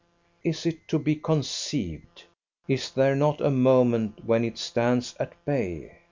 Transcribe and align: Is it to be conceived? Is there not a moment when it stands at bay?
Is 0.43 0.65
it 0.65 0.87
to 0.87 0.97
be 0.97 1.13
conceived? 1.15 2.23
Is 2.67 2.89
there 2.89 3.15
not 3.15 3.39
a 3.39 3.51
moment 3.51 4.25
when 4.25 4.43
it 4.43 4.57
stands 4.57 5.13
at 5.19 5.33
bay? 5.45 5.91